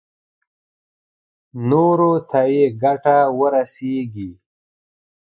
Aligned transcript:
نورو 1.69 2.11
ته 2.29 2.39
يې 2.55 2.65
ګټه 2.83 3.17
ورسېږي. 3.37 4.29